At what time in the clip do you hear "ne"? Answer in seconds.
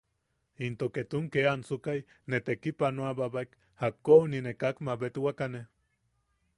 2.31-2.37, 4.45-4.53